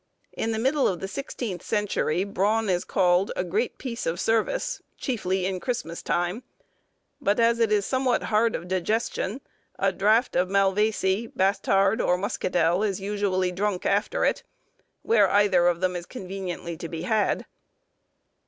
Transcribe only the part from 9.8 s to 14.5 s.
draught of malvesie, bastard, or muscadell is usually drunk after it,